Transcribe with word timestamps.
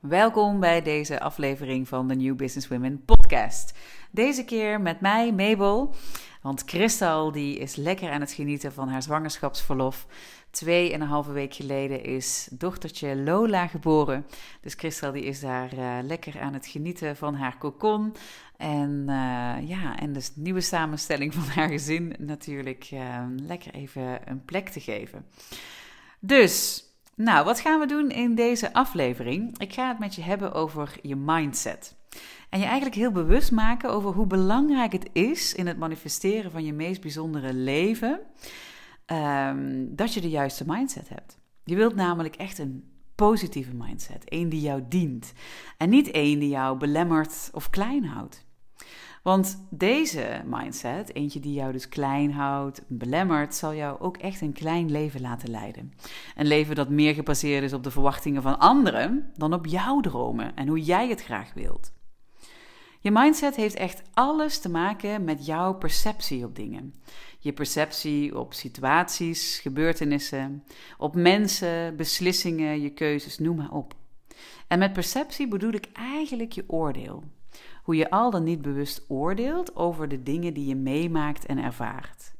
Welkom 0.00 0.60
bij 0.60 0.82
deze 0.82 1.20
aflevering 1.20 1.88
van 1.88 2.08
de 2.08 2.14
New 2.14 2.36
Business 2.36 2.68
Women 2.68 3.04
podcast. 3.04 3.78
Deze 4.10 4.44
keer 4.44 4.80
met 4.80 5.00
mij, 5.00 5.32
Mabel. 5.32 5.94
Want 6.42 6.62
Christel 6.66 7.32
die 7.32 7.58
is 7.58 7.76
lekker 7.76 8.10
aan 8.10 8.20
het 8.20 8.32
genieten 8.32 8.72
van 8.72 8.88
haar 8.88 9.02
zwangerschapsverlof. 9.02 10.06
Twee 10.50 10.92
en 10.92 11.00
een 11.00 11.06
halve 11.06 11.32
week 11.32 11.54
geleden 11.54 12.04
is 12.04 12.48
dochtertje 12.52 13.16
Lola 13.16 13.66
geboren. 13.66 14.26
Dus 14.60 14.74
Christel 14.74 15.12
die 15.12 15.24
is 15.24 15.40
daar 15.40 15.74
uh, 15.74 15.98
lekker 16.02 16.40
aan 16.40 16.54
het 16.54 16.66
genieten 16.66 17.16
van 17.16 17.34
haar 17.34 17.58
cocon. 17.58 18.14
En 18.56 19.00
uh, 19.00 19.68
ja, 19.68 19.98
en 19.98 20.12
dus 20.12 20.32
de 20.32 20.40
nieuwe 20.40 20.60
samenstelling 20.60 21.34
van 21.34 21.44
haar 21.44 21.68
gezin 21.68 22.14
natuurlijk 22.18 22.90
uh, 22.92 23.24
lekker 23.36 23.74
even 23.74 24.30
een 24.30 24.44
plek 24.44 24.68
te 24.68 24.80
geven. 24.80 25.26
Dus 26.18 26.84
nou, 27.22 27.44
wat 27.44 27.60
gaan 27.60 27.80
we 27.80 27.86
doen 27.86 28.10
in 28.10 28.34
deze 28.34 28.72
aflevering? 28.72 29.58
Ik 29.58 29.72
ga 29.72 29.88
het 29.88 29.98
met 29.98 30.14
je 30.14 30.22
hebben 30.22 30.52
over 30.52 30.98
je 31.02 31.16
mindset. 31.16 31.96
En 32.48 32.58
je 32.58 32.64
eigenlijk 32.64 32.94
heel 32.94 33.10
bewust 33.12 33.52
maken 33.52 33.90
over 33.90 34.12
hoe 34.12 34.26
belangrijk 34.26 34.92
het 34.92 35.10
is 35.12 35.54
in 35.54 35.66
het 35.66 35.78
manifesteren 35.78 36.50
van 36.50 36.64
je 36.64 36.72
meest 36.72 37.00
bijzondere 37.00 37.54
leven. 37.54 38.20
Um, 39.06 39.96
dat 39.96 40.14
je 40.14 40.20
de 40.20 40.28
juiste 40.28 40.64
mindset 40.66 41.08
hebt. 41.08 41.38
Je 41.64 41.76
wilt 41.76 41.94
namelijk 41.94 42.36
echt 42.36 42.58
een 42.58 42.84
positieve 43.14 43.74
mindset. 43.74 44.22
Een 44.24 44.48
die 44.48 44.60
jou 44.60 44.82
dient. 44.88 45.32
En 45.76 45.88
niet 45.88 46.10
één 46.10 46.38
die 46.38 46.48
jou 46.48 46.78
belemmert 46.78 47.50
of 47.52 47.70
klein 47.70 48.04
houdt. 48.04 48.46
Want 49.22 49.66
deze 49.70 50.42
mindset, 50.46 51.14
eentje 51.14 51.40
die 51.40 51.52
jou 51.52 51.72
dus 51.72 51.88
klein 51.88 52.32
houdt, 52.32 52.82
belemmert, 52.86 53.54
zal 53.54 53.74
jou 53.74 54.00
ook 54.00 54.16
echt 54.16 54.40
een 54.40 54.52
klein 54.52 54.90
leven 54.90 55.20
laten 55.20 55.50
leiden. 55.50 55.92
Een 56.36 56.46
leven 56.46 56.74
dat 56.74 56.88
meer 56.88 57.14
gebaseerd 57.14 57.62
is 57.62 57.72
op 57.72 57.84
de 57.84 57.90
verwachtingen 57.90 58.42
van 58.42 58.58
anderen 58.58 59.30
dan 59.36 59.54
op 59.54 59.66
jouw 59.66 60.00
dromen 60.00 60.56
en 60.56 60.68
hoe 60.68 60.80
jij 60.80 61.08
het 61.08 61.22
graag 61.22 61.54
wilt. 61.54 61.92
Je 63.00 63.10
mindset 63.10 63.56
heeft 63.56 63.74
echt 63.74 64.02
alles 64.14 64.58
te 64.58 64.68
maken 64.68 65.24
met 65.24 65.46
jouw 65.46 65.74
perceptie 65.74 66.44
op 66.44 66.56
dingen. 66.56 66.94
Je 67.38 67.52
perceptie 67.52 68.38
op 68.38 68.52
situaties, 68.52 69.58
gebeurtenissen, 69.58 70.64
op 70.98 71.14
mensen, 71.14 71.96
beslissingen, 71.96 72.80
je 72.80 72.90
keuzes, 72.90 73.38
noem 73.38 73.56
maar 73.56 73.70
op. 73.70 73.94
En 74.68 74.78
met 74.78 74.92
perceptie 74.92 75.48
bedoel 75.48 75.72
ik 75.72 75.88
eigenlijk 75.92 76.52
je 76.52 76.64
oordeel 76.66 77.24
hoe 77.82 77.96
je 77.96 78.10
al 78.10 78.30
dan 78.30 78.42
niet 78.42 78.62
bewust 78.62 79.04
oordeelt 79.08 79.76
over 79.76 80.08
de 80.08 80.22
dingen 80.22 80.54
die 80.54 80.66
je 80.66 80.76
meemaakt 80.76 81.46
en 81.46 81.58
ervaart. 81.58 82.34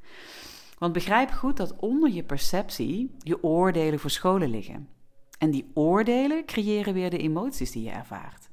Want 0.78 0.92
begrijp 0.92 1.30
goed 1.30 1.56
dat 1.56 1.76
onder 1.76 2.10
je 2.10 2.22
perceptie 2.22 3.14
je 3.18 3.42
oordelen 3.42 3.98
verscholen 3.98 4.50
liggen. 4.50 4.88
En 5.38 5.50
die 5.50 5.70
oordelen 5.74 6.44
creëren 6.44 6.94
weer 6.94 7.10
de 7.10 7.18
emoties 7.18 7.70
die 7.70 7.82
je 7.82 7.90
ervaart. 7.90 8.50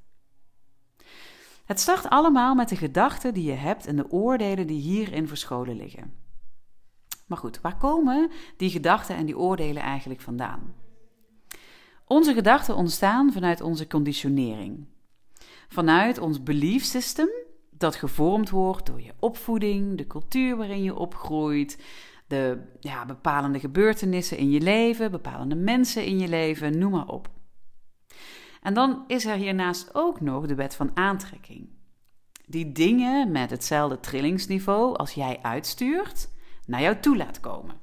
Het 1.66 1.80
start 1.80 2.10
allemaal 2.10 2.56
met 2.56 2.70
de 2.70 2.76
gedachten 2.76 3.34
die 3.34 3.44
je 3.44 3.54
hebt 3.54 3.86
en 3.86 3.96
de 3.96 4.12
oordelen 4.12 4.68
die 4.68 4.82
hierin 4.82 5.28
verscholen 5.28 5.76
liggen. 5.76 6.14
Maar 7.26 7.38
goed, 7.38 7.62
waar 7.62 7.78
komen 7.78 8.32
die 8.58 8.70
gedachten 8.70 9.16
en 9.16 9.26
die 9.26 9.38
oordelen 9.38 9.82
eigenlijk 9.82 10.22
vandaan? 10.22 10.76
Onze 12.06 12.34
gedachten 12.34 12.76
ontstaan 12.76 13.32
vanuit 13.32 13.62
onze 13.62 13.88
conditionering 13.88 14.88
vanuit 15.68 16.18
ons 16.18 16.44
belief 16.44 16.84
system, 16.84 17.30
dat 17.72 17.96
gevormd 17.96 18.50
wordt 18.50 18.86
door 18.86 19.02
je 19.02 19.14
opvoeding, 19.20 19.98
de 19.98 20.08
cultuur 20.08 20.58
waarin 20.58 20.84
je 20.84 20.96
opgroeit, 20.96 21.84
de 22.28 22.62
ja, 22.80 23.06
bepalende 23.06 23.59
gebeurtenissen 23.59 24.38
in 24.38 24.50
je 24.50 24.62
leven, 24.62 25.12
bepalende 25.12 25.56
mensen 25.56 26.06
in 26.06 26.20
je 26.20 26.28
leven, 26.28 26.78
noem 26.78 26.92
maar 26.92 27.08
op. 27.08 27.30
En 28.62 28.74
dan 28.74 29.04
is 29.08 29.26
er 29.26 29.36
hiernaast 29.36 29.90
ook 29.96 30.22
nog 30.22 30.46
de 30.46 30.56
wet 30.56 30.76
van 30.76 30.92
aantrekking. 30.94 31.70
Die 32.46 32.72
dingen 32.72 33.31
met 33.31 33.50
hetzelfde 33.50 34.00
trillingsniveau 34.00 34.96
als 34.96 35.14
jij 35.14 35.40
uitstuurt, 35.42 36.30
naar 36.66 36.81
jou 36.81 37.00
toe 37.00 37.18
laat 37.18 37.40
komen. 37.40 37.75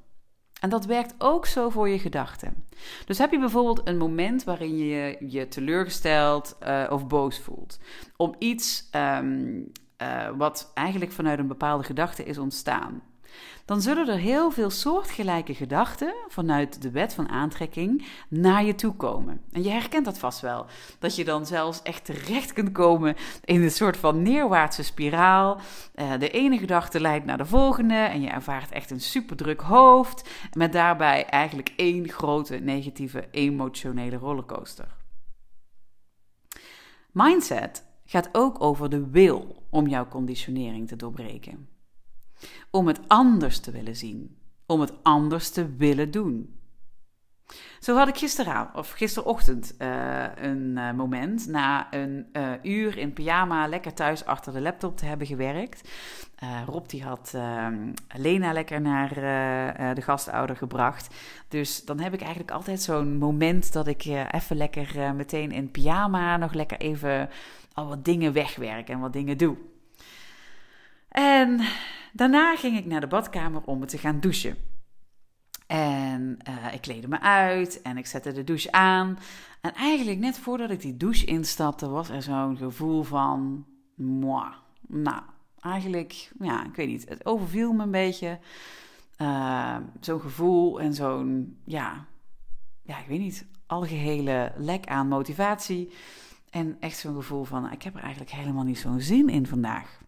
En 0.64 0.70
dat 0.70 0.84
werkt 0.84 1.14
ook 1.18 1.46
zo 1.46 1.68
voor 1.68 1.88
je 1.88 1.98
gedachten. 1.98 2.64
Dus 3.06 3.18
heb 3.18 3.30
je 3.30 3.38
bijvoorbeeld 3.38 3.80
een 3.84 3.96
moment 3.96 4.44
waarin 4.44 4.76
je 4.76 5.16
je 5.28 5.48
teleurgesteld 5.48 6.56
uh, 6.62 6.86
of 6.90 7.06
boos 7.06 7.38
voelt. 7.38 7.78
Om 8.16 8.34
iets 8.38 8.88
um, 8.92 9.72
uh, 10.02 10.28
wat 10.36 10.70
eigenlijk 10.74 11.12
vanuit 11.12 11.38
een 11.38 11.46
bepaalde 11.46 11.84
gedachte 11.84 12.24
is 12.24 12.38
ontstaan 12.38 13.02
dan 13.64 13.80
zullen 13.80 14.08
er 14.08 14.18
heel 14.18 14.50
veel 14.50 14.70
soortgelijke 14.70 15.54
gedachten 15.54 16.14
vanuit 16.28 16.82
de 16.82 16.90
wet 16.90 17.14
van 17.14 17.28
aantrekking 17.28 18.06
naar 18.28 18.64
je 18.64 18.74
toe 18.74 18.94
komen. 18.94 19.40
En 19.52 19.62
je 19.62 19.70
herkent 19.70 20.04
dat 20.04 20.18
vast 20.18 20.40
wel. 20.40 20.66
Dat 20.98 21.16
je 21.16 21.24
dan 21.24 21.46
zelfs 21.46 21.82
echt 21.82 22.04
terecht 22.04 22.52
kunt 22.52 22.72
komen 22.72 23.16
in 23.44 23.62
een 23.62 23.70
soort 23.70 23.96
van 23.96 24.22
neerwaartse 24.22 24.82
spiraal. 24.82 25.60
Uh, 25.94 26.18
de 26.18 26.30
ene 26.30 26.58
gedachte 26.58 27.00
leidt 27.00 27.24
naar 27.24 27.38
de 27.38 27.46
volgende 27.46 27.94
en 27.94 28.20
je 28.20 28.28
ervaart 28.28 28.70
echt 28.70 28.90
een 28.90 29.00
superdruk 29.00 29.60
hoofd. 29.60 30.28
Met 30.52 30.72
daarbij 30.72 31.26
eigenlijk 31.26 31.72
één 31.76 32.08
grote 32.08 32.56
negatieve 32.56 33.28
emotionele 33.30 34.16
rollercoaster. 34.16 34.96
Mindset 37.12 37.84
gaat 38.04 38.28
ook 38.32 38.62
over 38.62 38.90
de 38.90 39.10
wil 39.10 39.62
om 39.70 39.86
jouw 39.86 40.08
conditionering 40.08 40.88
te 40.88 40.96
doorbreken 40.96 41.73
om 42.70 42.86
het 42.86 43.00
anders 43.06 43.58
te 43.58 43.70
willen 43.70 43.96
zien, 43.96 44.36
om 44.66 44.80
het 44.80 44.92
anders 45.02 45.50
te 45.50 45.74
willen 45.76 46.10
doen. 46.10 46.58
Zo 47.78 47.96
had 47.96 48.08
ik 48.08 48.16
gisteravond, 48.16 48.76
of 48.76 48.90
gisterochtend 48.90 49.74
uh, 49.78 50.24
een 50.34 50.72
uh, 50.76 50.92
moment 50.92 51.46
na 51.46 51.92
een 51.92 52.26
uh, 52.32 52.50
uur 52.62 52.98
in 52.98 53.12
pyjama 53.12 53.66
lekker 53.66 53.94
thuis 53.94 54.24
achter 54.24 54.52
de 54.52 54.60
laptop 54.60 54.96
te 54.96 55.06
hebben 55.06 55.26
gewerkt. 55.26 55.88
Rob 56.66 56.88
die 56.88 57.02
had 57.02 57.32
ehm, 57.34 57.92
Lena 58.16 58.52
lekker 58.52 58.80
naar 58.80 59.14
de 59.94 60.02
gastouder 60.02 60.56
gebracht. 60.56 61.14
Dus 61.48 61.84
dan 61.84 62.00
heb 62.00 62.14
ik 62.14 62.20
eigenlijk 62.20 62.50
altijd 62.50 62.82
zo'n 62.82 63.16
moment 63.16 63.72
dat 63.72 63.86
ik 63.86 64.04
even 64.30 64.56
lekker 64.56 65.14
meteen 65.14 65.52
in 65.52 65.70
pyjama 65.70 66.36
nog 66.36 66.52
lekker 66.52 66.78
even 66.78 67.28
al 67.72 67.88
wat 67.88 68.04
dingen 68.04 68.32
wegwerk 68.32 68.88
en 68.88 69.00
wat 69.00 69.12
dingen 69.12 69.38
doe. 69.38 69.56
En 71.14 71.60
daarna 72.12 72.56
ging 72.56 72.76
ik 72.76 72.86
naar 72.86 73.00
de 73.00 73.06
badkamer 73.06 73.62
om 73.64 73.78
me 73.78 73.86
te 73.86 73.98
gaan 73.98 74.20
douchen. 74.20 74.56
En 75.66 76.38
uh, 76.48 76.74
ik 76.74 76.80
kleedde 76.80 77.08
me 77.08 77.20
uit 77.20 77.82
en 77.82 77.96
ik 77.96 78.06
zette 78.06 78.32
de 78.32 78.44
douche 78.44 78.72
aan. 78.72 79.18
En 79.60 79.74
eigenlijk 79.74 80.18
net 80.18 80.38
voordat 80.38 80.70
ik 80.70 80.80
die 80.80 80.96
douche 80.96 81.26
instapte, 81.26 81.88
was 81.88 82.08
er 82.08 82.22
zo'n 82.22 82.56
gevoel 82.56 83.02
van... 83.02 83.66
Moi. 83.96 84.52
Nou, 84.86 85.22
eigenlijk, 85.60 86.32
ja, 86.38 86.64
ik 86.64 86.74
weet 86.74 86.88
niet. 86.88 87.08
Het 87.08 87.26
overviel 87.26 87.72
me 87.72 87.82
een 87.82 87.90
beetje. 87.90 88.38
Uh, 89.18 89.76
zo'n 90.00 90.20
gevoel 90.20 90.80
en 90.80 90.94
zo'n, 90.94 91.58
ja, 91.64 92.06
ja, 92.82 92.98
ik 92.98 93.06
weet 93.06 93.20
niet, 93.20 93.46
algehele 93.66 94.52
lek 94.56 94.86
aan 94.86 95.08
motivatie. 95.08 95.92
En 96.50 96.76
echt 96.80 96.98
zo'n 96.98 97.14
gevoel 97.14 97.44
van, 97.44 97.72
ik 97.72 97.82
heb 97.82 97.94
er 97.94 98.02
eigenlijk 98.02 98.30
helemaal 98.30 98.64
niet 98.64 98.78
zo'n 98.78 99.00
zin 99.00 99.28
in 99.28 99.46
vandaag. 99.46 100.02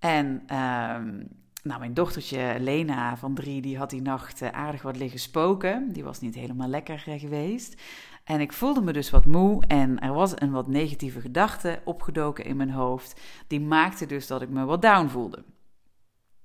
En 0.00 0.26
um, 0.26 1.28
nou, 1.62 1.78
mijn 1.78 1.94
dochtertje 1.94 2.56
Lena 2.58 3.16
van 3.16 3.34
drie, 3.34 3.60
die 3.60 3.78
had 3.78 3.90
die 3.90 4.02
nacht 4.02 4.42
eh, 4.42 4.48
aardig 4.48 4.82
wat 4.82 4.96
liggen 4.96 5.20
spoken. 5.20 5.92
Die 5.92 6.04
was 6.04 6.20
niet 6.20 6.34
helemaal 6.34 6.68
lekker 6.68 7.02
eh, 7.06 7.20
geweest. 7.20 7.80
En 8.24 8.40
ik 8.40 8.52
voelde 8.52 8.80
me 8.80 8.92
dus 8.92 9.10
wat 9.10 9.24
moe 9.24 9.66
en 9.66 9.98
er 9.98 10.12
was 10.12 10.32
een 10.34 10.50
wat 10.50 10.68
negatieve 10.68 11.20
gedachte 11.20 11.80
opgedoken 11.84 12.44
in 12.44 12.56
mijn 12.56 12.70
hoofd. 12.70 13.20
Die 13.46 13.60
maakte 13.60 14.06
dus 14.06 14.26
dat 14.26 14.42
ik 14.42 14.48
me 14.48 14.64
wat 14.64 14.82
down 14.82 15.08
voelde. 15.08 15.44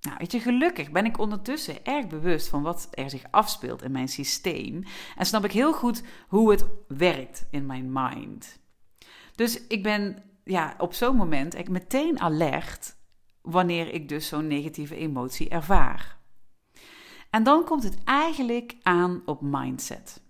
Nou, 0.02 0.18
weet 0.18 0.32
je, 0.32 0.40
gelukkig 0.40 0.92
ben 0.92 1.06
ik 1.06 1.20
ondertussen 1.20 1.86
erg 1.86 2.08
bewust 2.08 2.48
van 2.48 2.62
wat 2.62 2.88
er 2.92 3.10
zich 3.10 3.24
afspeelt 3.32 3.84
in 3.84 3.92
mijn 3.92 4.08
systeem. 4.08 4.84
En 5.16 5.26
snap 5.26 5.46
ik 5.46 5.52
heel 5.52 5.74
goed 5.74 6.04
hoe 6.28 6.52
het 6.52 6.66
werkt 6.88 7.48
in 7.52 7.66
mijn 7.66 7.92
mind. 7.92 8.59
Dus 9.35 9.68
ik 9.68 9.84
ben 9.84 10.24
ja, 10.44 10.76
op 10.78 10.94
zo'n 10.94 11.16
moment 11.16 11.58
ik 11.58 11.70
meteen 11.70 12.20
alert 12.20 12.96
wanneer 13.46 13.94
ik 13.94 14.09
dus 14.09 14.28
zo'n 14.28 14.47
negatieve 14.47 14.96
emotie 14.96 15.50
ervaar. 15.50 16.18
En 17.30 17.44
dan 17.44 17.66
komt 17.66 17.84
het 17.84 18.03
eigenlijk 18.03 18.76
aan 18.82 19.22
op 19.26 19.42
mindset. 19.42 20.22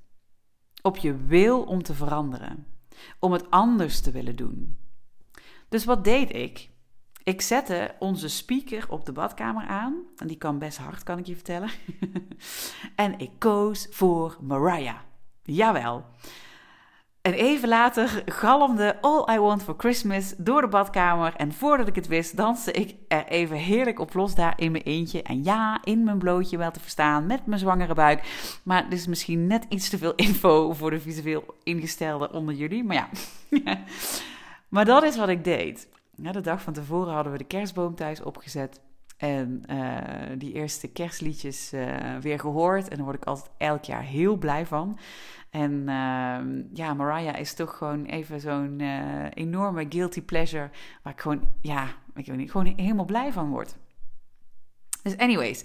Op 0.82 0.98
je 0.98 1.16
wil 1.16 1.64
om 1.64 1.84
te 1.84 1.94
veranderen. 1.94 2.68
Om 3.20 3.32
het 3.32 3.52
anders 3.52 4.02
te 4.02 4.12
willen 4.12 4.36
doen. 4.36 4.78
Dus 5.70 5.86
wat 5.86 6.04
deed 6.04 6.34
ik? 6.36 6.70
Ik 7.24 7.42
zette 7.42 7.96
onze 8.00 8.28
speaker 8.28 8.86
op 8.90 9.06
de 9.06 9.12
badkamer 9.12 9.66
aan. 9.66 10.04
En 10.18 10.28
die 10.28 10.38
kan 10.38 10.60
best 10.60 10.78
hard, 10.78 11.04
kan 11.04 11.18
ik 11.18 11.26
je 11.26 11.36
vertellen. 11.36 11.70
en 12.96 13.20
ik 13.20 13.32
koos 13.38 13.88
voor 13.90 14.38
Mariah. 14.42 15.00
Jawel. 15.44 16.06
En 17.25 17.33
even 17.33 17.69
later 17.69 18.24
galmde 18.25 19.01
All 19.01 19.36
I 19.36 19.39
Want 19.39 19.63
for 19.63 19.75
Christmas 19.77 20.33
door 20.38 20.62
de 20.62 20.68
badkamer. 20.68 21.36
En 21.36 21.54
voordat 21.54 21.88
ik 21.88 21.95
het 21.95 22.07
wist, 22.07 22.38
danste 22.38 22.72
ik 22.72 22.95
er 23.07 23.25
even 23.27 23.57
heerlijk 23.57 24.00
op 24.00 24.13
los 24.13 24.36
daar 24.36 24.54
in 24.56 24.72
mijn 24.72 24.83
eentje. 24.83 25.22
En 25.22 25.44
ja, 25.44 25.80
in 25.83 26.04
mijn 26.04 26.18
blootje 26.18 26.57
wel 26.57 26.72
te 26.72 26.80
verstaan, 26.80 27.25
met 27.25 27.45
mijn 27.45 27.60
zwangere 27.60 27.94
buik. 27.94 28.24
Maar 28.63 28.89
dit 28.89 29.00
is 29.00 29.07
misschien 29.07 29.48
net 29.48 29.66
iets 29.69 29.89
te 29.89 29.98
veel 29.98 30.16
info 30.16 30.74
voor 30.74 30.89
de 30.89 31.00
visueel 31.00 31.45
ingestelde 31.63 32.31
onder 32.31 32.56
jullie. 32.56 32.83
Maar 32.83 32.95
ja, 32.95 33.10
maar 34.69 34.86
dat 34.86 35.04
is 35.04 35.18
wat 35.18 35.30
ik 35.30 35.44
deed. 35.44 35.88
de 36.16 36.42
dag 36.42 36.62
van 36.62 36.74
tevoren 36.74 37.13
hadden 37.13 37.31
we 37.31 37.38
de 37.38 37.44
kerstboom 37.44 37.95
thuis 37.95 38.22
opgezet. 38.22 38.80
En 39.18 39.64
uh, 39.70 40.38
die 40.38 40.54
eerste 40.54 40.88
kerstliedjes 40.88 41.74
uh, 41.74 42.18
weer 42.18 42.40
gehoord. 42.40 42.88
En 42.88 42.96
daar 42.96 43.06
word 43.06 43.18
ik 43.18 43.26
altijd 43.26 43.52
elk 43.58 43.84
jaar 43.84 44.04
heel 44.04 44.36
blij 44.38 44.66
van. 44.66 45.00
En 45.50 45.72
uh, 45.72 46.38
ja, 46.74 46.94
Mariah 46.96 47.40
is 47.40 47.54
toch 47.54 47.78
gewoon 47.78 48.06
even 48.06 48.42
zo'n 48.42 48.80
uh, 48.80 49.26
enorme 49.34 49.86
guilty 49.90 50.22
pleasure. 50.22 50.70
Waar 51.04 51.14
ik 51.14 51.22
gewoon, 51.22 51.42
ja, 51.62 51.88
ik 52.14 52.26
weet 52.26 52.38
niet, 52.38 52.52
gewoon 52.52 52.74
helemaal 52.76 53.06
blij 53.06 53.32
van 53.32 53.50
word. 53.50 53.76
Dus, 55.04 55.18
anyways. 55.18 55.64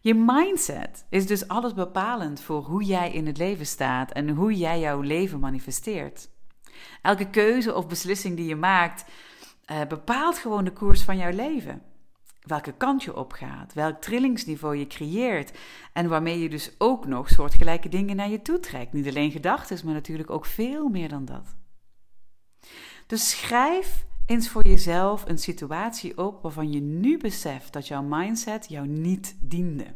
Je 0.00 0.14
mindset 0.14 1.06
is 1.08 1.26
dus 1.26 1.48
alles 1.48 1.74
bepalend 1.74 2.40
voor 2.40 2.62
hoe 2.62 2.84
jij 2.84 3.12
in 3.12 3.26
het 3.26 3.38
leven 3.38 3.66
staat 3.66 4.12
en 4.12 4.28
hoe 4.28 4.56
jij 4.56 4.80
jouw 4.80 5.00
leven 5.00 5.40
manifesteert. 5.40 6.28
Elke 7.02 7.30
keuze 7.30 7.74
of 7.74 7.86
beslissing 7.86 8.36
die 8.36 8.46
je 8.46 8.56
maakt, 8.56 9.04
bepaalt 9.88 10.38
gewoon 10.38 10.64
de 10.64 10.72
koers 10.72 11.02
van 11.02 11.16
jouw 11.16 11.30
leven 11.30 11.82
welke 12.42 12.72
kant 12.72 13.02
je 13.02 13.16
opgaat, 13.16 13.74
welk 13.74 14.00
trillingsniveau 14.00 14.76
je 14.76 14.86
creëert 14.86 15.58
en 15.92 16.08
waarmee 16.08 16.38
je 16.38 16.48
dus 16.48 16.74
ook 16.78 17.06
nog 17.06 17.28
soortgelijke 17.28 17.88
dingen 17.88 18.16
naar 18.16 18.30
je 18.30 18.42
toe 18.42 18.60
trekt. 18.60 18.92
Niet 18.92 19.08
alleen 19.08 19.30
gedachten, 19.30 19.78
maar 19.84 19.94
natuurlijk 19.94 20.30
ook 20.30 20.46
veel 20.46 20.88
meer 20.88 21.08
dan 21.08 21.24
dat. 21.24 21.54
Dus 23.06 23.30
schrijf 23.30 24.04
eens 24.26 24.48
voor 24.48 24.66
jezelf 24.66 25.24
een 25.26 25.38
situatie 25.38 26.18
op 26.18 26.42
waarvan 26.42 26.72
je 26.72 26.80
nu 26.80 27.18
beseft 27.18 27.72
dat 27.72 27.88
jouw 27.88 28.02
mindset 28.02 28.68
jou 28.68 28.86
niet 28.86 29.36
diende. 29.40 29.86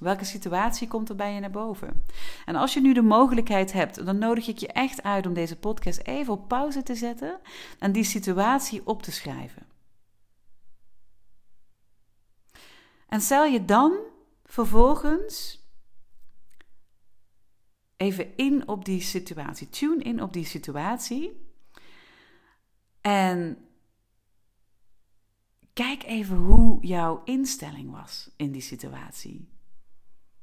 Welke 0.00 0.24
situatie 0.24 0.88
komt 0.88 1.08
er 1.08 1.16
bij 1.16 1.34
je 1.34 1.40
naar 1.40 1.50
boven? 1.50 2.04
En 2.44 2.56
als 2.56 2.74
je 2.74 2.80
nu 2.80 2.92
de 2.92 3.02
mogelijkheid 3.02 3.72
hebt, 3.72 4.06
dan 4.06 4.18
nodig 4.18 4.46
ik 4.48 4.58
je 4.58 4.68
echt 4.72 5.02
uit 5.02 5.26
om 5.26 5.34
deze 5.34 5.56
podcast 5.56 6.00
even 6.02 6.32
op 6.32 6.48
pauze 6.48 6.82
te 6.82 6.94
zetten 6.94 7.40
en 7.78 7.92
die 7.92 8.04
situatie 8.04 8.86
op 8.86 9.02
te 9.02 9.12
schrijven. 9.12 9.69
En 13.10 13.20
stel 13.20 13.44
je 13.44 13.64
dan 13.64 13.98
vervolgens 14.44 15.64
even 17.96 18.36
in 18.36 18.68
op 18.68 18.84
die 18.84 19.00
situatie. 19.00 19.68
Tune 19.68 20.02
in 20.02 20.22
op 20.22 20.32
die 20.32 20.44
situatie. 20.44 21.52
En 23.00 23.68
kijk 25.72 26.02
even 26.02 26.36
hoe 26.36 26.86
jouw 26.86 27.24
instelling 27.24 27.90
was 27.90 28.30
in 28.36 28.52
die 28.52 28.62
situatie. 28.62 29.48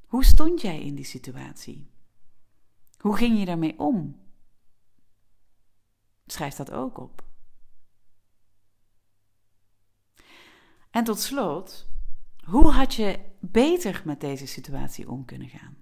Hoe 0.05 0.25
stond 0.25 0.61
jij 0.61 0.81
in 0.81 0.95
die 0.95 1.05
situatie? 1.05 1.91
Hoe 2.97 3.15
ging 3.15 3.39
je 3.39 3.45
daarmee 3.45 3.79
om? 3.79 4.19
Schrijf 6.25 6.55
dat 6.55 6.71
ook 6.71 6.97
op. 6.97 7.23
En 10.89 11.03
tot 11.03 11.19
slot, 11.19 11.87
hoe 12.47 12.71
had 12.71 12.94
je 12.94 13.19
beter 13.39 14.01
met 14.05 14.21
deze 14.21 14.47
situatie 14.47 15.09
om 15.09 15.25
kunnen 15.25 15.49
gaan? 15.49 15.77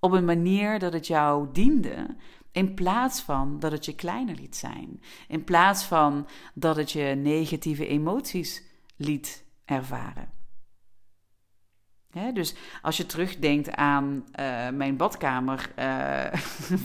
Op 0.00 0.12
een 0.12 0.24
manier 0.24 0.78
dat 0.78 0.92
het 0.92 1.06
jou 1.06 1.48
diende, 1.52 2.16
in 2.52 2.74
plaats 2.74 3.20
van 3.20 3.58
dat 3.58 3.72
het 3.72 3.84
je 3.84 3.94
kleiner 3.94 4.34
liet 4.34 4.56
zijn. 4.56 5.02
In 5.28 5.44
plaats 5.44 5.84
van 5.84 6.28
dat 6.54 6.76
het 6.76 6.92
je 6.92 7.14
negatieve 7.16 7.86
emoties 7.86 8.62
liet 8.96 9.44
ervaren. 9.64 10.30
dus 12.32 12.54
als 12.82 12.96
je 12.96 13.06
terugdenkt 13.06 13.70
aan 13.70 14.24
uh, 14.40 14.68
mijn 14.68 14.96
badkamer 14.96 15.72
uh, 15.78 16.32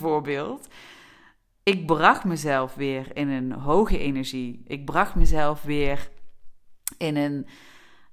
voorbeeld. 0.01 0.67
Ik 1.63 1.85
bracht 1.85 2.23
mezelf 2.23 2.75
weer 2.75 3.15
in 3.15 3.29
een 3.29 3.51
hoge 3.51 3.97
energie. 3.97 4.61
Ik 4.67 4.85
bracht 4.85 5.15
mezelf 5.15 5.61
weer 5.61 6.09
in 6.97 7.15
een 7.15 7.47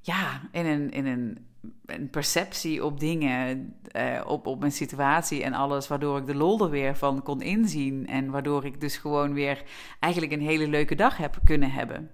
ja, 0.00 0.40
in 0.52 0.66
een, 0.66 0.90
in 0.90 1.06
een, 1.06 1.46
een 1.86 2.10
perceptie 2.10 2.84
op 2.84 3.00
dingen, 3.00 3.74
uh, 3.96 4.20
op, 4.26 4.46
op 4.46 4.60
mijn 4.60 4.72
situatie 4.72 5.42
en 5.42 5.52
alles, 5.52 5.88
waardoor 5.88 6.18
ik 6.18 6.26
de 6.26 6.34
lol 6.34 6.60
er 6.64 6.70
weer 6.70 6.96
van 6.96 7.22
kon 7.22 7.40
inzien. 7.40 8.06
En 8.06 8.30
waardoor 8.30 8.64
ik 8.64 8.80
dus 8.80 8.96
gewoon 8.96 9.32
weer 9.32 9.62
eigenlijk 10.00 10.32
een 10.32 10.40
hele 10.40 10.68
leuke 10.68 10.94
dag 10.94 11.16
heb 11.16 11.38
kunnen 11.44 11.70
hebben. 11.70 12.10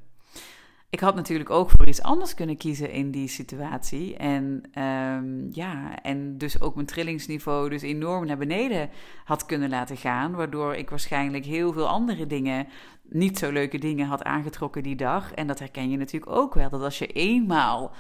Ik 0.95 1.01
had 1.01 1.15
natuurlijk 1.15 1.51
ook 1.51 1.71
voor 1.71 1.89
iets 1.89 2.03
anders 2.03 2.35
kunnen 2.35 2.57
kiezen 2.57 2.91
in 2.91 3.11
die 3.11 3.29
situatie. 3.29 4.17
En 4.17 4.63
um, 4.83 5.49
ja, 5.53 6.03
en 6.03 6.39
dus 6.39 6.61
ook 6.61 6.75
mijn 6.75 6.87
trillingsniveau 6.87 7.69
dus 7.69 7.83
enorm 7.83 8.27
naar 8.27 8.37
beneden 8.37 8.91
had 9.25 9.47
kunnen 9.47 9.69
laten 9.69 9.97
gaan. 9.97 10.35
Waardoor 10.35 10.75
ik 10.75 10.91
waarschijnlijk 10.91 11.45
heel 11.45 11.73
veel 11.73 11.89
andere 11.89 12.27
dingen 12.27 12.67
niet 13.03 13.39
zo 13.39 13.53
leuke 13.53 13.79
dingen 13.79 14.07
had 14.07 14.23
aangetrokken 14.23 14.83
die 14.83 14.97
dag. 14.97 15.33
En 15.33 15.47
dat 15.47 15.59
herken 15.59 15.91
je 15.91 15.97
natuurlijk 15.97 16.33
ook 16.33 16.55
wel. 16.55 16.71
Dat 16.71 16.83
als 16.83 16.99
je 16.99 17.07
eenmaal 17.07 17.93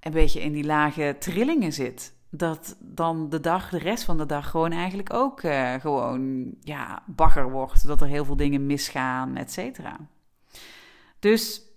een 0.00 0.12
beetje 0.12 0.40
in 0.40 0.52
die 0.52 0.64
lage 0.64 1.16
trillingen 1.18 1.72
zit, 1.72 2.14
dat 2.30 2.76
dan 2.80 3.30
de 3.30 3.40
dag, 3.40 3.70
de 3.70 3.78
rest 3.78 4.04
van 4.04 4.16
de 4.16 4.26
dag, 4.26 4.50
gewoon 4.50 4.72
eigenlijk 4.72 5.12
ook 5.12 5.42
uh, 5.42 5.72
gewoon 5.72 6.50
ja, 6.60 7.02
bagger 7.06 7.50
wordt. 7.50 7.86
Dat 7.86 8.00
er 8.00 8.06
heel 8.06 8.24
veel 8.24 8.36
dingen 8.36 8.66
misgaan, 8.66 9.36
et 9.36 9.52
cetera. 9.52 9.96
Dus 11.18 11.72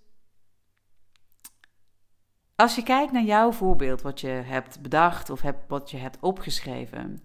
als 2.58 2.76
je 2.76 2.84
kijkt 2.84 3.12
naar 3.12 3.24
jouw 3.24 3.52
voorbeeld, 3.52 4.02
wat 4.02 4.22
je 4.22 4.28
hebt 4.28 4.82
bedacht 4.82 5.30
of 5.30 5.44
wat 5.68 5.92
je 5.92 5.98
hebt 5.98 6.18
opgeschreven. 6.22 7.24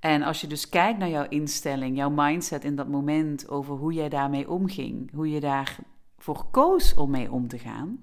En 0.00 0.22
als 0.22 0.40
je 0.40 0.46
dus 0.46 0.68
kijkt 0.68 0.98
naar 0.98 1.08
jouw 1.08 1.28
instelling, 1.28 1.96
jouw 1.96 2.10
mindset 2.10 2.64
in 2.64 2.76
dat 2.76 2.88
moment 2.88 3.48
over 3.48 3.74
hoe 3.74 3.92
jij 3.92 4.08
daarmee 4.08 4.50
omging, 4.50 5.12
hoe 5.12 5.30
je 5.30 5.40
daarvoor 5.40 6.44
koos 6.50 6.94
om 6.94 7.10
mee 7.10 7.32
om 7.32 7.48
te 7.48 7.58
gaan. 7.58 7.98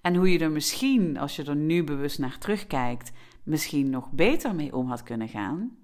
En 0.00 0.14
hoe 0.14 0.32
je 0.32 0.38
er 0.38 0.50
misschien, 0.50 1.18
als 1.18 1.36
je 1.36 1.44
er 1.44 1.56
nu 1.56 1.84
bewust 1.84 2.18
naar 2.18 2.38
terugkijkt, 2.38 3.12
misschien 3.42 3.90
nog 3.90 4.10
beter 4.10 4.54
mee 4.54 4.76
om 4.76 4.88
had 4.88 5.02
kunnen 5.02 5.28
gaan. 5.28 5.76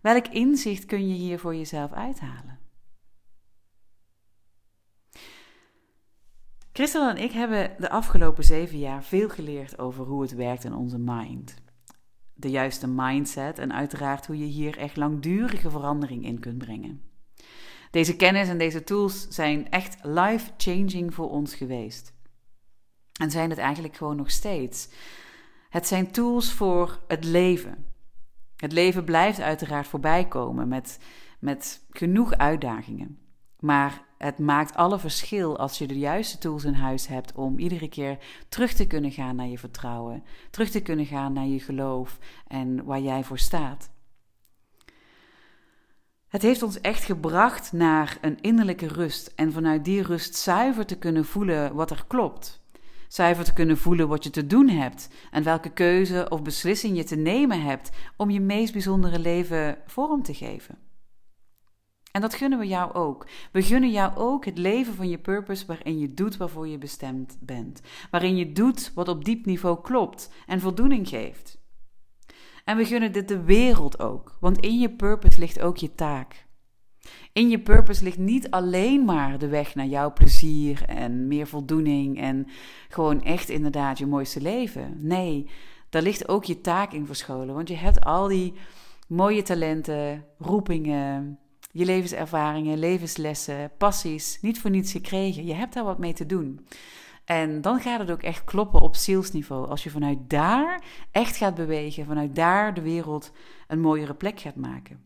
Welk 0.00 0.26
inzicht 0.26 0.84
kun 0.84 1.08
je 1.08 1.14
hier 1.14 1.38
voor 1.38 1.54
jezelf 1.54 1.92
uithalen? 1.92 2.61
Christel 6.72 7.08
en 7.08 7.16
ik 7.16 7.32
hebben 7.32 7.74
de 7.78 7.90
afgelopen 7.90 8.44
zeven 8.44 8.78
jaar 8.78 9.04
veel 9.04 9.28
geleerd 9.28 9.78
over 9.78 10.04
hoe 10.04 10.22
het 10.22 10.34
werkt 10.34 10.64
in 10.64 10.74
onze 10.74 10.98
mind 10.98 11.62
de 12.42 12.50
juiste 12.50 12.88
mindset 12.88 13.58
en 13.58 13.72
uiteraard 13.72 14.26
hoe 14.26 14.38
je 14.38 14.44
hier 14.44 14.78
echt 14.78 14.96
langdurige 14.96 15.70
verandering 15.70 16.24
in 16.24 16.38
kunt 16.38 16.58
brengen. 16.58 17.02
Deze 17.90 18.16
kennis 18.16 18.48
en 18.48 18.58
deze 18.58 18.84
tools 18.84 19.28
zijn 19.28 19.70
echt 19.70 19.96
life-changing 20.02 21.14
voor 21.14 21.30
ons 21.30 21.54
geweest. 21.54 22.14
En 23.20 23.30
zijn 23.30 23.50
het 23.50 23.58
eigenlijk 23.58 23.96
gewoon 23.96 24.16
nog 24.16 24.30
steeds. 24.30 24.88
Het 25.68 25.86
zijn 25.86 26.10
tools 26.10 26.52
voor 26.52 27.02
het 27.08 27.24
leven. 27.24 27.86
Het 28.56 28.72
leven 28.72 29.04
blijft 29.04 29.40
uiteraard 29.40 29.86
voorbij 29.86 30.28
komen 30.28 30.68
met, 30.68 30.98
met 31.40 31.84
genoeg 31.90 32.32
uitdagingen. 32.32 33.18
Maar 33.58 34.04
het 34.22 34.38
maakt 34.38 34.74
alle 34.74 34.98
verschil 34.98 35.58
als 35.58 35.78
je 35.78 35.86
de 35.86 35.98
juiste 35.98 36.38
tools 36.38 36.64
in 36.64 36.74
huis 36.74 37.06
hebt 37.06 37.34
om 37.34 37.58
iedere 37.58 37.88
keer 37.88 38.18
terug 38.48 38.72
te 38.72 38.86
kunnen 38.86 39.10
gaan 39.10 39.36
naar 39.36 39.46
je 39.46 39.58
vertrouwen, 39.58 40.24
terug 40.50 40.70
te 40.70 40.80
kunnen 40.80 41.06
gaan 41.06 41.32
naar 41.32 41.46
je 41.46 41.60
geloof 41.60 42.18
en 42.46 42.84
waar 42.84 43.00
jij 43.00 43.24
voor 43.24 43.38
staat. 43.38 43.90
Het 46.28 46.42
heeft 46.42 46.62
ons 46.62 46.80
echt 46.80 47.04
gebracht 47.04 47.72
naar 47.72 48.18
een 48.20 48.40
innerlijke 48.40 48.86
rust 48.86 49.32
en 49.36 49.52
vanuit 49.52 49.84
die 49.84 50.02
rust 50.02 50.34
zuiver 50.34 50.86
te 50.86 50.98
kunnen 50.98 51.24
voelen 51.24 51.74
wat 51.74 51.90
er 51.90 52.04
klopt. 52.06 52.62
Zuiver 53.08 53.44
te 53.44 53.52
kunnen 53.52 53.78
voelen 53.78 54.08
wat 54.08 54.24
je 54.24 54.30
te 54.30 54.46
doen 54.46 54.68
hebt 54.68 55.08
en 55.30 55.42
welke 55.42 55.70
keuze 55.70 56.26
of 56.28 56.42
beslissing 56.42 56.96
je 56.96 57.04
te 57.04 57.16
nemen 57.16 57.62
hebt 57.62 57.90
om 58.16 58.30
je 58.30 58.40
meest 58.40 58.72
bijzondere 58.72 59.18
leven 59.18 59.78
vorm 59.86 60.22
te 60.22 60.34
geven. 60.34 60.91
En 62.12 62.20
dat 62.20 62.34
gunnen 62.34 62.58
we 62.58 62.66
jou 62.66 62.92
ook. 62.92 63.26
We 63.52 63.62
gunnen 63.62 63.90
jou 63.90 64.16
ook 64.16 64.44
het 64.44 64.58
leven 64.58 64.94
van 64.94 65.08
je 65.08 65.18
purpose 65.18 65.66
waarin 65.66 65.98
je 65.98 66.14
doet 66.14 66.36
waarvoor 66.36 66.68
je 66.68 66.78
bestemd 66.78 67.36
bent. 67.40 67.80
Waarin 68.10 68.36
je 68.36 68.52
doet 68.52 68.92
wat 68.94 69.08
op 69.08 69.24
diep 69.24 69.46
niveau 69.46 69.80
klopt 69.80 70.30
en 70.46 70.60
voldoening 70.60 71.08
geeft. 71.08 71.60
En 72.64 72.76
we 72.76 72.84
gunnen 72.84 73.12
dit 73.12 73.28
de 73.28 73.42
wereld 73.42 74.00
ook, 74.00 74.36
want 74.40 74.58
in 74.58 74.78
je 74.78 74.90
purpose 74.90 75.38
ligt 75.38 75.60
ook 75.60 75.76
je 75.76 75.94
taak. 75.94 76.46
In 77.32 77.48
je 77.48 77.60
purpose 77.60 78.04
ligt 78.04 78.18
niet 78.18 78.50
alleen 78.50 79.04
maar 79.04 79.38
de 79.38 79.48
weg 79.48 79.74
naar 79.74 79.86
jouw 79.86 80.12
plezier 80.12 80.84
en 80.86 81.26
meer 81.26 81.46
voldoening 81.46 82.20
en 82.20 82.46
gewoon 82.88 83.22
echt 83.22 83.48
inderdaad 83.48 83.98
je 83.98 84.06
mooiste 84.06 84.40
leven. 84.40 84.96
Nee, 84.98 85.50
daar 85.88 86.02
ligt 86.02 86.28
ook 86.28 86.44
je 86.44 86.60
taak 86.60 86.92
in 86.92 87.06
verscholen, 87.06 87.54
want 87.54 87.68
je 87.68 87.76
hebt 87.76 88.04
al 88.04 88.28
die 88.28 88.54
mooie 89.08 89.42
talenten, 89.42 90.24
roepingen, 90.38 91.38
je 91.72 91.84
levenservaringen, 91.84 92.78
levenslessen, 92.78 93.70
passies, 93.78 94.38
niet 94.40 94.60
voor 94.60 94.70
niets 94.70 94.92
gekregen. 94.92 95.46
Je 95.46 95.54
hebt 95.54 95.74
daar 95.74 95.84
wat 95.84 95.98
mee 95.98 96.12
te 96.12 96.26
doen. 96.26 96.66
En 97.24 97.60
dan 97.60 97.80
gaat 97.80 97.98
het 97.98 98.10
ook 98.10 98.22
echt 98.22 98.44
kloppen 98.44 98.80
op 98.80 98.96
zielsniveau. 98.96 99.68
Als 99.68 99.84
je 99.84 99.90
vanuit 99.90 100.18
daar 100.30 100.82
echt 101.10 101.36
gaat 101.36 101.54
bewegen, 101.54 102.06
vanuit 102.06 102.34
daar 102.34 102.74
de 102.74 102.82
wereld 102.82 103.32
een 103.68 103.80
mooiere 103.80 104.14
plek 104.14 104.40
gaat 104.40 104.56
maken. 104.56 105.00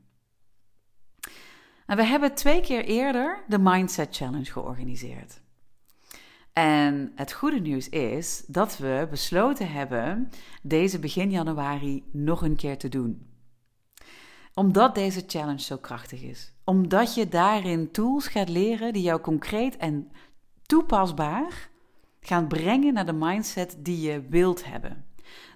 En 1.87 1.97
we 1.97 2.05
hebben 2.05 2.35
twee 2.35 2.61
keer 2.61 2.85
eerder 2.85 3.45
de 3.49 3.59
Mindset 3.59 4.17
Challenge 4.17 4.53
georganiseerd. 4.53 5.41
En 6.53 7.13
het 7.15 7.33
goede 7.33 7.61
nieuws 7.61 7.89
is 7.89 8.45
dat 8.47 8.79
we 8.79 9.07
besloten 9.11 9.73
hebben 9.73 10.31
deze 10.63 10.99
begin 10.99 11.31
januari 11.31 12.05
nog 12.13 12.43
een 12.43 12.57
keer 12.57 12.79
te 12.79 12.89
doen. 12.89 13.36
Omdat 14.59 14.95
deze 14.95 15.25
challenge 15.27 15.61
zo 15.61 15.77
krachtig 15.77 16.23
is. 16.23 16.53
Omdat 16.65 17.15
je 17.15 17.29
daarin 17.29 17.91
tools 17.91 18.29
gaat 18.29 18.49
leren 18.49 18.93
die 18.93 19.03
jou 19.03 19.21
concreet 19.21 19.77
en 19.77 20.11
toepasbaar 20.63 21.69
gaan 22.21 22.47
brengen 22.47 22.95
naar 22.95 23.07
de 23.07 23.13
mindset 23.13 23.77
die 23.79 24.01
je 24.01 24.23
wilt 24.29 24.65
hebben. 24.65 25.05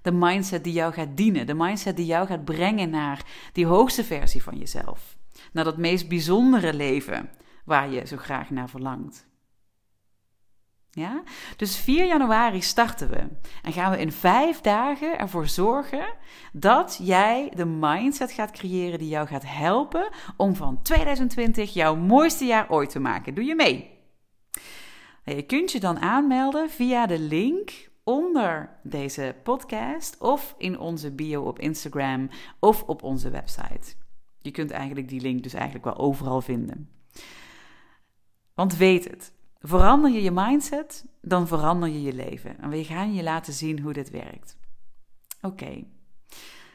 De 0.02 0.12
mindset 0.12 0.64
die 0.64 0.72
jou 0.72 0.92
gaat 0.92 1.16
dienen. 1.16 1.46
De 1.46 1.54
mindset 1.54 1.96
die 1.96 2.06
jou 2.06 2.26
gaat 2.26 2.44
brengen 2.44 2.90
naar 2.90 3.26
die 3.52 3.66
hoogste 3.66 4.04
versie 4.04 4.42
van 4.42 4.58
jezelf. 4.58 5.16
Naar 5.52 5.64
dat 5.64 5.76
meest 5.76 6.08
bijzondere 6.08 6.74
leven 6.74 7.30
waar 7.64 7.90
je 7.90 8.06
zo 8.06 8.16
graag 8.16 8.50
naar 8.50 8.68
verlangt. 8.68 9.29
Ja? 10.90 11.22
Dus 11.56 11.76
4 11.76 12.06
januari 12.06 12.62
starten 12.62 13.10
we 13.10 13.28
en 13.62 13.72
gaan 13.72 13.90
we 13.90 14.00
in 14.00 14.12
vijf 14.12 14.60
dagen 14.60 15.18
ervoor 15.18 15.48
zorgen 15.48 16.14
dat 16.52 16.98
jij 17.02 17.52
de 17.56 17.64
mindset 17.64 18.32
gaat 18.32 18.50
creëren 18.50 18.98
die 18.98 19.08
jou 19.08 19.26
gaat 19.26 19.46
helpen 19.46 20.08
om 20.36 20.54
van 20.56 20.82
2020 20.82 21.72
jouw 21.72 21.96
mooiste 21.96 22.44
jaar 22.44 22.70
ooit 22.70 22.90
te 22.90 23.00
maken. 23.00 23.34
Doe 23.34 23.44
je 23.44 23.54
mee? 23.54 23.98
Je 25.24 25.42
kunt 25.42 25.72
je 25.72 25.80
dan 25.80 26.00
aanmelden 26.00 26.70
via 26.70 27.06
de 27.06 27.18
link 27.18 27.90
onder 28.04 28.78
deze 28.82 29.36
podcast 29.42 30.18
of 30.18 30.54
in 30.58 30.78
onze 30.78 31.10
bio 31.10 31.42
op 31.42 31.58
Instagram 31.58 32.28
of 32.58 32.82
op 32.82 33.02
onze 33.02 33.30
website. 33.30 33.94
Je 34.40 34.50
kunt 34.50 34.70
eigenlijk 34.70 35.08
die 35.08 35.20
link 35.20 35.42
dus 35.42 35.54
eigenlijk 35.54 35.84
wel 35.84 35.96
overal 35.96 36.40
vinden. 36.40 36.90
Want 38.54 38.76
weet 38.76 39.04
het, 39.04 39.32
verander 39.60 40.10
je 40.10 40.22
je 40.22 40.30
mindset, 40.30 41.06
dan 41.20 41.46
verander 41.46 41.88
je 41.88 42.02
je 42.02 42.12
leven. 42.12 42.60
En 42.60 42.70
we 42.70 42.84
gaan 42.84 43.14
je 43.14 43.22
laten 43.22 43.52
zien 43.52 43.80
hoe 43.80 43.92
dit 43.92 44.10
werkt. 44.10 44.56
Oké. 45.40 45.84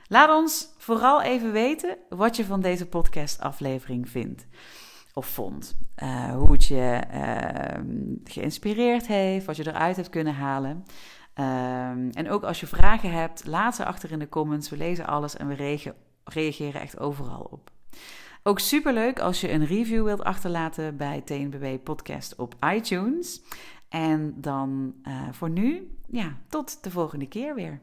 Laat 0.08 0.30
ons 0.30 0.74
vooral 0.78 1.22
even 1.22 1.52
weten 1.52 1.98
wat 2.10 2.36
je 2.36 2.46
van 2.46 2.62
deze 2.62 2.86
podcast-aflevering 2.86 4.10
vindt 4.10 4.48
of 5.14 5.28
vond. 5.28 5.78
Uh, 6.04 6.36
hoe 6.36 6.52
het 6.52 6.66
je 6.66 7.02
uh, 7.14 7.84
geïnspireerd 8.24 9.08
heeft, 9.08 9.46
wat 9.46 9.56
je 9.56 9.68
eruit 9.68 9.96
hebt 9.96 10.10
kunnen 10.10 10.36
halen. 10.36 10.84
Uh, 11.40 11.90
en 11.90 12.30
ook 12.30 12.44
als 12.44 12.60
je 12.60 12.68
vragen 12.68 13.12
hebt, 13.12 13.46
laat 13.46 13.76
ze 13.76 13.86
achter 13.86 14.12
in 14.12 14.20
de 14.20 14.30
comments. 14.30 14.70
We 14.70 14.78
lezen 14.78 15.06
alles 15.06 15.38
en 15.38 15.48
we 15.48 15.80
reageren 16.24 16.82
echt 16.82 17.00
overal 17.00 17.48
op. 17.52 17.72
Ook 18.48 18.60
superleuk 18.60 19.20
als 19.20 19.42
je 19.42 19.52
een 19.52 19.66
review 19.66 20.04
wilt 20.04 20.24
achterlaten 20.24 20.98
bij 20.98 21.22
TNBW 21.22 21.66
Podcast 21.84 22.36
op 22.36 22.56
iTunes. 22.74 23.42
En 23.90 24.42
dan 24.42 24.96
uh, 25.08 25.28
voor 25.32 25.50
nu, 25.50 25.98
ja, 26.08 26.38
tot 26.50 26.84
de 26.84 26.92
volgende 26.92 27.28
keer 27.28 27.56
weer. 27.56 27.82